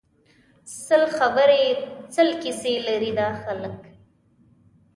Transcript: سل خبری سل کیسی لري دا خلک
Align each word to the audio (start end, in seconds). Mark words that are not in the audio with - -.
سل 0.85 1.03
خبری 1.17 1.65
سل 2.15 2.29
کیسی 2.41 2.73
لري 2.89 3.11
دا 3.19 3.29
خلک 3.43 3.79